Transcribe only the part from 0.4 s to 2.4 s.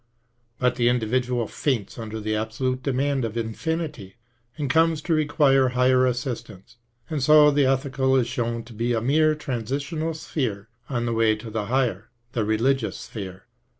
But the individual faints under the